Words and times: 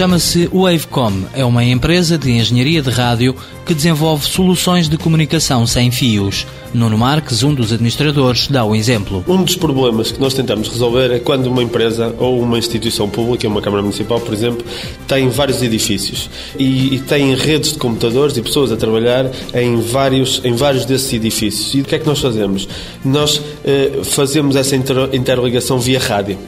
Chama-se 0.00 0.48
Wavecom. 0.50 1.24
É 1.34 1.44
uma 1.44 1.62
empresa 1.62 2.16
de 2.16 2.30
engenharia 2.30 2.80
de 2.80 2.88
rádio 2.88 3.36
que 3.66 3.74
desenvolve 3.74 4.24
soluções 4.24 4.88
de 4.88 4.96
comunicação 4.96 5.66
sem 5.66 5.90
fios. 5.90 6.46
Nuno 6.72 6.96
Marques, 6.96 7.42
um 7.42 7.52
dos 7.52 7.70
administradores, 7.70 8.48
dá 8.48 8.64
o 8.64 8.74
exemplo. 8.74 9.22
Um 9.28 9.42
dos 9.42 9.56
problemas 9.56 10.10
que 10.10 10.18
nós 10.18 10.32
tentamos 10.32 10.68
resolver 10.68 11.12
é 11.12 11.18
quando 11.18 11.48
uma 11.48 11.62
empresa 11.62 12.14
ou 12.18 12.40
uma 12.40 12.58
instituição 12.58 13.10
pública, 13.10 13.46
uma 13.46 13.60
Câmara 13.60 13.82
Municipal, 13.82 14.18
por 14.18 14.32
exemplo, 14.32 14.64
tem 15.06 15.28
vários 15.28 15.62
edifícios 15.62 16.30
e, 16.58 16.94
e 16.94 17.00
tem 17.00 17.34
redes 17.34 17.74
de 17.74 17.78
computadores 17.78 18.38
e 18.38 18.40
pessoas 18.40 18.72
a 18.72 18.78
trabalhar 18.78 19.30
em 19.52 19.82
vários, 19.82 20.40
em 20.42 20.54
vários 20.54 20.86
desses 20.86 21.12
edifícios. 21.12 21.74
E 21.74 21.82
o 21.82 21.84
que 21.84 21.96
é 21.96 21.98
que 21.98 22.06
nós 22.06 22.20
fazemos? 22.20 22.66
Nós 23.04 23.38
eh, 23.62 24.00
fazemos 24.02 24.56
essa 24.56 24.74
inter 24.74 25.10
interligação 25.12 25.78
via 25.78 26.00
rádio. 26.00 26.38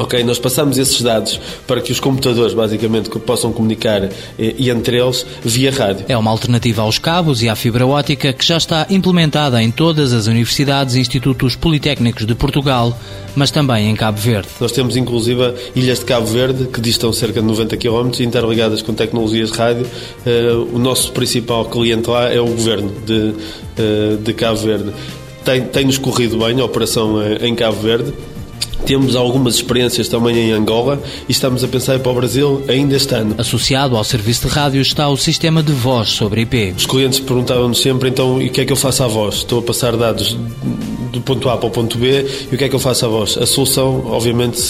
Ok, 0.00 0.24
nós 0.24 0.38
passamos 0.38 0.78
esses 0.78 1.02
dados 1.02 1.38
para 1.66 1.78
que 1.82 1.92
os 1.92 2.00
computadores, 2.00 2.54
basicamente, 2.54 3.10
possam 3.10 3.52
comunicar 3.52 4.08
e, 4.38 4.56
e, 4.58 4.70
entre 4.70 4.98
eles 4.98 5.26
via 5.44 5.70
rádio. 5.70 6.06
É 6.08 6.16
uma 6.16 6.30
alternativa 6.30 6.80
aos 6.80 6.98
cabos 6.98 7.42
e 7.42 7.50
à 7.50 7.54
fibra 7.54 7.86
ótica 7.86 8.32
que 8.32 8.42
já 8.42 8.56
está 8.56 8.86
implementada 8.88 9.62
em 9.62 9.70
todas 9.70 10.14
as 10.14 10.26
universidades 10.26 10.94
e 10.94 11.00
institutos 11.00 11.54
politécnicos 11.54 12.24
de 12.24 12.34
Portugal, 12.34 12.98
mas 13.36 13.50
também 13.50 13.90
em 13.90 13.94
Cabo 13.94 14.18
Verde. 14.18 14.48
Nós 14.58 14.72
temos, 14.72 14.96
inclusive, 14.96 15.52
ilhas 15.76 15.98
de 15.98 16.06
Cabo 16.06 16.26
Verde 16.26 16.66
que 16.68 16.80
distam 16.80 17.12
cerca 17.12 17.42
de 17.42 17.46
90 17.46 17.76
km, 17.76 18.10
interligadas 18.20 18.80
com 18.80 18.94
tecnologias 18.94 19.52
de 19.52 19.58
rádio. 19.58 19.86
Uh, 20.24 20.76
o 20.76 20.78
nosso 20.78 21.12
principal 21.12 21.66
cliente 21.66 22.08
lá 22.08 22.32
é 22.32 22.40
o 22.40 22.46
governo 22.46 22.90
de, 23.04 23.34
uh, 23.34 24.16
de 24.16 24.32
Cabo 24.32 24.56
Verde. 24.56 24.92
Tem-nos 25.44 25.98
tem 25.98 26.04
corrido 26.04 26.38
bem 26.38 26.58
a 26.60 26.64
operação 26.64 27.20
eh, 27.20 27.46
em 27.46 27.54
Cabo 27.54 27.80
Verde 27.80 28.12
temos 28.84 29.16
algumas 29.16 29.54
experiências 29.54 30.08
também 30.08 30.36
em 30.36 30.52
Angola 30.52 31.00
e 31.28 31.32
estamos 31.32 31.62
a 31.64 31.68
pensar 31.68 31.98
para 31.98 32.12
o 32.12 32.14
Brasil 32.14 32.62
ainda 32.68 32.96
este 32.96 33.14
ano. 33.14 33.34
Associado 33.38 33.96
ao 33.96 34.04
serviço 34.04 34.48
de 34.48 34.54
rádio 34.54 34.80
está 34.80 35.08
o 35.08 35.16
sistema 35.16 35.62
de 35.62 35.72
voz 35.72 36.10
sobre 36.10 36.42
IP. 36.42 36.74
Os 36.76 36.86
clientes 36.86 37.20
perguntavam-nos 37.20 37.80
sempre, 37.80 38.08
então, 38.08 38.40
e 38.40 38.48
o 38.48 38.50
que 38.50 38.60
é 38.60 38.64
que 38.64 38.72
eu 38.72 38.76
faço 38.76 39.02
à 39.02 39.08
voz? 39.08 39.36
Estou 39.36 39.60
a 39.60 39.62
passar 39.62 39.96
dados 39.96 40.36
do 41.12 41.20
ponto 41.20 41.48
A 41.48 41.56
para 41.56 41.66
o 41.66 41.70
ponto 41.70 41.98
B 41.98 42.26
e 42.50 42.54
o 42.54 42.58
que 42.58 42.64
é 42.64 42.68
que 42.68 42.74
eu 42.74 42.80
faço 42.80 43.04
à 43.04 43.08
voz? 43.08 43.36
A 43.38 43.46
solução, 43.46 44.06
obviamente, 44.06 44.60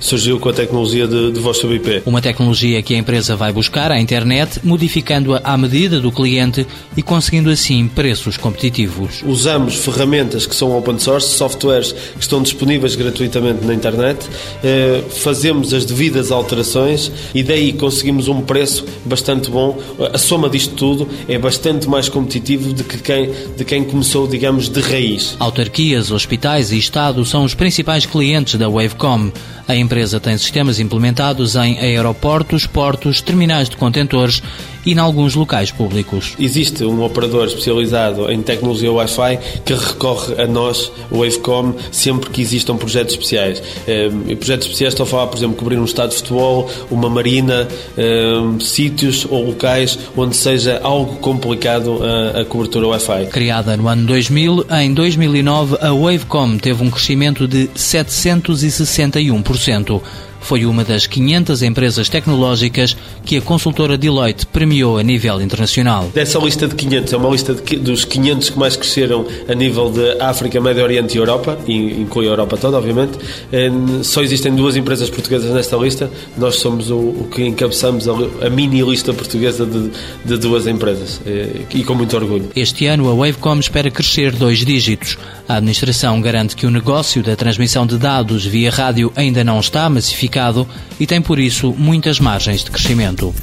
surgiu 0.00 0.38
com 0.38 0.48
a 0.48 0.52
tecnologia 0.52 1.06
de, 1.06 1.32
de 1.32 1.40
voz 1.40 1.58
sobre 1.58 1.76
IP. 1.76 2.02
Uma 2.06 2.20
tecnologia 2.20 2.82
que 2.82 2.94
a 2.94 2.98
empresa 2.98 3.36
vai 3.36 3.52
buscar 3.52 3.90
à 3.90 4.00
internet, 4.00 4.60
modificando-a 4.64 5.40
à 5.44 5.56
medida 5.56 6.00
do 6.00 6.10
cliente 6.12 6.66
e 6.96 7.02
conseguindo 7.02 7.50
assim 7.50 7.88
preços 7.88 8.36
competitivos. 8.36 9.22
Usamos 9.26 9.76
ferramentas 9.76 10.46
que 10.46 10.54
são 10.54 10.76
open 10.76 10.98
source, 10.98 11.28
softwares 11.34 11.92
que 11.92 12.20
estão 12.20 12.42
disponíveis 12.42 12.94
gratuitamente 12.94 13.64
na 13.64 13.74
internet, 13.74 14.26
eh, 14.62 15.02
fazemos 15.10 15.72
as 15.72 15.84
devidas 15.84 16.30
alterações 16.30 17.10
e 17.34 17.42
daí 17.42 17.72
conseguimos 17.72 18.28
um 18.28 18.40
preço 18.40 18.84
bastante 19.04 19.50
bom. 19.50 19.78
A 20.12 20.18
soma 20.18 20.48
disto 20.48 20.74
tudo 20.74 21.08
é 21.28 21.38
bastante 21.38 21.88
mais 21.88 22.08
competitivo 22.08 22.72
do 22.72 22.84
que 22.84 22.98
quem, 22.98 23.30
de 23.56 23.64
quem 23.64 23.84
começou, 23.84 24.26
digamos, 24.26 24.68
de 24.68 24.80
raiz. 24.80 25.36
Autarquias, 25.48 26.10
hospitais 26.10 26.72
e 26.72 26.78
Estado 26.78 27.24
são 27.24 27.42
os 27.42 27.54
principais 27.54 28.04
clientes 28.04 28.56
da 28.56 28.68
Wavecom. 28.68 29.32
A 29.66 29.74
empresa 29.74 30.20
tem 30.20 30.36
sistemas 30.36 30.78
implementados 30.78 31.56
em 31.56 31.78
aeroportos, 31.78 32.66
portos, 32.66 33.22
terminais 33.22 33.66
de 33.66 33.76
contentores 33.78 34.42
e 34.88 34.92
em 34.92 34.98
alguns 34.98 35.34
locais 35.34 35.70
públicos. 35.70 36.34
Existe 36.38 36.82
um 36.82 37.04
operador 37.04 37.46
especializado 37.46 38.32
em 38.32 38.40
tecnologia 38.40 38.90
Wi-Fi 38.90 39.38
que 39.62 39.74
recorre 39.74 40.40
a 40.40 40.46
nós, 40.46 40.90
o 41.10 41.18
Wavecom, 41.18 41.74
sempre 41.92 42.30
que 42.30 42.40
existam 42.40 42.78
projetos 42.78 43.12
especiais. 43.12 43.62
Eh, 43.86 44.10
e 44.28 44.34
projetos 44.34 44.66
especiais 44.66 44.94
estão 44.94 45.04
a 45.04 45.06
falar, 45.06 45.26
por 45.26 45.36
exemplo, 45.36 45.56
cobrir 45.56 45.78
um 45.78 45.84
estado 45.84 46.08
de 46.10 46.16
futebol, 46.16 46.70
uma 46.90 47.10
marina, 47.10 47.68
eh, 47.98 48.40
sítios 48.60 49.26
ou 49.28 49.48
locais 49.48 49.98
onde 50.16 50.34
seja 50.34 50.80
algo 50.82 51.16
complicado 51.16 52.00
a 52.34 52.46
cobertura 52.46 52.88
Wi-Fi. 52.88 53.26
Criada 53.26 53.76
no 53.76 53.88
ano 53.88 54.06
2000, 54.06 54.64
em 54.80 54.94
2009 54.94 55.76
a 55.82 55.92
Wavecom 55.92 56.56
teve 56.56 56.82
um 56.82 56.90
crescimento 56.90 57.46
de 57.46 57.68
761% 57.74 60.00
foi 60.40 60.64
uma 60.64 60.84
das 60.84 61.06
500 61.06 61.62
empresas 61.62 62.08
tecnológicas 62.08 62.96
que 63.24 63.36
a 63.36 63.40
consultora 63.40 63.98
Deloitte 63.98 64.46
premiou 64.46 64.98
a 64.98 65.02
nível 65.02 65.40
internacional. 65.40 66.10
Dessa 66.14 66.38
lista 66.38 66.66
de 66.66 66.74
500, 66.74 67.12
é 67.12 67.16
uma 67.16 67.28
lista 67.28 67.54
de, 67.54 67.76
dos 67.76 68.04
500 68.04 68.50
que 68.50 68.58
mais 68.58 68.76
cresceram 68.76 69.26
a 69.48 69.54
nível 69.54 69.90
de 69.90 70.20
África, 70.20 70.60
Médio 70.60 70.82
Oriente 70.82 71.16
e 71.16 71.18
Europa, 71.18 71.58
e 71.66 72.00
inclui 72.00 72.26
a 72.26 72.30
Europa 72.30 72.56
toda, 72.56 72.78
obviamente. 72.78 73.18
Só 74.02 74.22
existem 74.22 74.54
duas 74.54 74.76
empresas 74.76 75.10
portuguesas 75.10 75.52
nesta 75.52 75.76
lista, 75.76 76.10
nós 76.36 76.56
somos 76.56 76.90
o, 76.90 76.96
o 76.96 77.28
que 77.30 77.44
encabeçamos 77.44 78.08
a, 78.08 78.12
a, 78.46 78.50
mini 78.50 78.82
lista 78.82 79.12
portuguesa 79.12 79.66
de, 79.66 79.90
de 80.24 80.36
duas 80.38 80.66
empresas, 80.66 81.20
eh, 81.26 81.62
e 81.74 81.84
com 81.84 81.94
muito 81.94 82.16
orgulho. 82.16 82.50
Este 82.54 82.86
ano 82.86 83.08
a 83.08 83.14
Wavecom 83.14 83.58
espera 83.58 83.90
crescer 83.90 84.32
dois 84.32 84.64
dígitos. 84.64 85.18
A 85.48 85.56
administração 85.56 86.20
garante 86.20 86.54
que 86.54 86.66
o 86.66 86.70
negócio 86.70 87.22
da 87.22 87.34
transmissão 87.34 87.86
de 87.86 87.96
dados 87.96 88.44
via 88.44 88.70
rádio 88.70 89.10
ainda 89.16 89.42
não 89.42 89.58
está 89.58 89.88
massificado 89.88 90.68
e 91.00 91.06
tem 91.06 91.22
por 91.22 91.38
isso 91.38 91.74
muitas 91.76 92.20
margens 92.20 92.62
de 92.62 92.70
crescimento. 92.70 93.34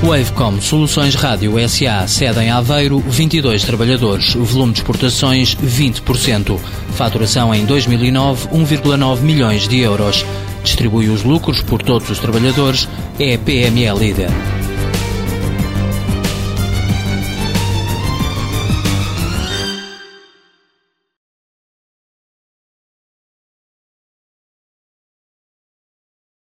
Wavecom 0.00 0.60
Soluções 0.60 1.16
Rádio 1.16 1.54
SA, 1.68 2.06
sede 2.06 2.38
em 2.40 2.50
Aveiro, 2.50 3.00
22 3.00 3.64
trabalhadores, 3.64 4.34
volume 4.34 4.74
de 4.74 4.78
exportações 4.78 5.56
20%, 5.56 6.56
faturação 6.90 7.52
em 7.52 7.64
2009 7.64 8.48
1,9 8.48 9.20
milhões 9.22 9.66
de 9.66 9.80
euros. 9.80 10.24
Distribui 10.62 11.08
os 11.08 11.24
lucros 11.24 11.62
por 11.62 11.82
todos 11.82 12.08
os 12.10 12.18
trabalhadores, 12.20 12.88
é 13.18 13.36
PME 13.36 13.90
líder. 13.98 14.53